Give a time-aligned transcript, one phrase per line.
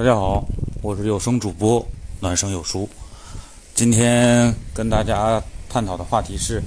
[0.00, 0.42] 大家好，
[0.80, 1.86] 我是有声主播
[2.20, 2.88] 暖声有书。
[3.74, 6.62] 今天跟大家探讨的话题是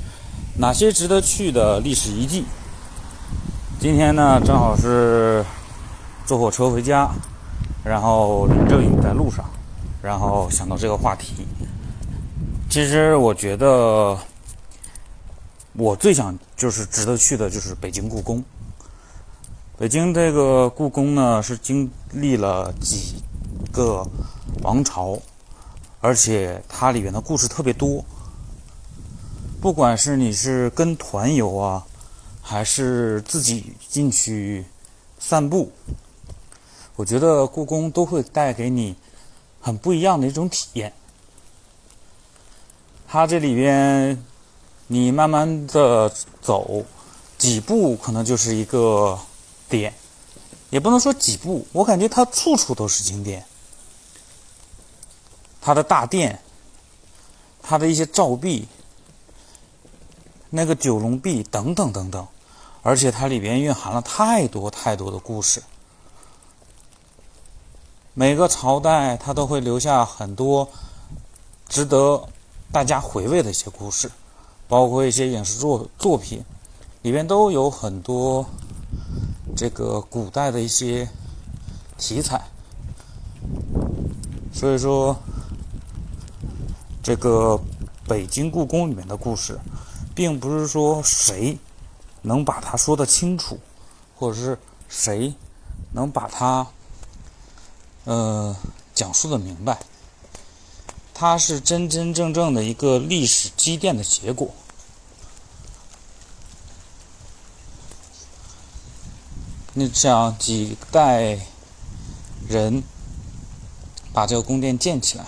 [0.55, 2.45] 哪些值得去的历史遗迹。
[3.79, 5.43] 今天呢，正好是
[6.27, 7.09] 坐火车回家，
[7.83, 9.43] 然后淋着雨在路上，
[9.99, 11.33] 然后想到这个话题。
[12.69, 14.15] 其实我觉得，
[15.73, 18.43] 我最想就是值得去的就是北京故宫。
[19.75, 23.22] 北京这个故宫呢，是经历了几
[23.73, 24.07] 个
[24.61, 25.19] 王朝，
[25.99, 28.05] 而且它里面的故事特别多。
[29.59, 31.85] 不管是你是跟团游啊，
[32.41, 34.63] 还是自己进去
[35.19, 35.69] 散步，
[36.95, 38.95] 我觉得故宫都会带给你
[39.59, 40.93] 很不一样的一种体验。
[43.07, 44.23] 它这里边，
[44.87, 46.09] 你慢慢的
[46.41, 46.85] 走
[47.37, 49.19] 几步，可能就是一个。
[49.69, 49.91] 点，
[50.69, 53.43] 也不能说几步，我感觉它处处都是景点。
[55.63, 56.41] 它的大殿，
[57.61, 58.67] 它的一些照壁，
[60.49, 62.27] 那个九龙壁等等等等，
[62.81, 65.63] 而且它里边蕴含了太多太多的故事。
[68.13, 70.67] 每个朝代它都会留下很多
[71.69, 72.27] 值得
[72.71, 74.11] 大家回味的一些故事，
[74.67, 76.43] 包括一些影视作作品，
[77.03, 78.45] 里边都有很多。
[79.55, 81.07] 这个古代的一些
[81.95, 82.41] 题材，
[84.51, 85.15] 所以说，
[87.03, 87.61] 这个
[88.07, 89.59] 北京故宫里面的故事，
[90.15, 91.57] 并不是说谁
[92.21, 93.59] 能把它说得清楚，
[94.15, 95.33] 或者是谁
[95.91, 96.65] 能把它
[98.05, 98.55] 呃
[98.95, 99.77] 讲述的明白，
[101.13, 104.49] 它是真真正正的一个历史积淀的结果。
[109.73, 111.37] 你想几代
[112.47, 112.81] 人
[114.13, 115.25] 把这个宫殿建起来，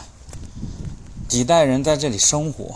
[1.28, 2.76] 几代人在这里生活，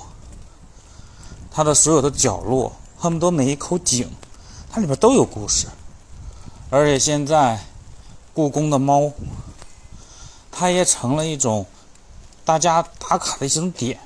[1.52, 4.10] 它的所有的角落，恨不得每一口井，
[4.70, 5.68] 它里边都有故事。
[6.70, 7.60] 而且现在，
[8.34, 9.12] 故宫的猫，
[10.52, 11.66] 它也成了一种
[12.46, 14.00] 大家打卡的一种点。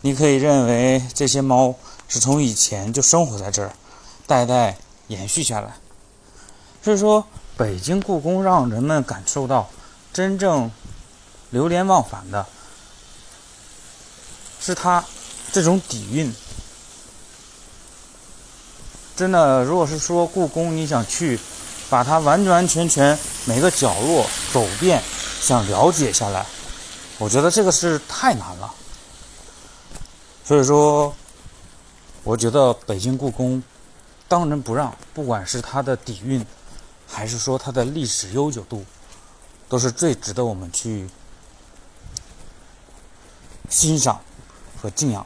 [0.00, 1.74] 你可以认为这些猫
[2.08, 3.72] 是从以前就生活在这儿，
[4.26, 4.76] 代代。
[5.08, 5.74] 延续下来，
[6.82, 7.22] 所以说
[7.54, 9.68] 北京故宫让人们感受到
[10.10, 10.70] 真正
[11.52, 12.44] 流连忘返的，
[14.60, 15.04] 是它
[15.52, 16.34] 这种底蕴。
[19.14, 21.38] 真的，如果是说故宫你想去，
[21.88, 25.00] 把它完完全全每个角落走遍，
[25.40, 26.44] 想了解下来，
[27.18, 28.74] 我觉得这个是太难了。
[30.44, 31.14] 所以说，
[32.24, 33.62] 我觉得北京故宫。
[34.26, 36.42] 当仁不让，不管是它的底蕴，
[37.06, 38.82] 还是说它的历史悠久度，
[39.68, 41.06] 都是最值得我们去
[43.72, 44.20] 欣赏
[44.76, 45.24] 和敬仰。